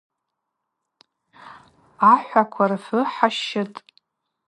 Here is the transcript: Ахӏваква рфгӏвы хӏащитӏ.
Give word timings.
Ахӏваква 2.11 2.65
рфгӏвы 2.69 3.01
хӏащитӏ. 3.13 3.79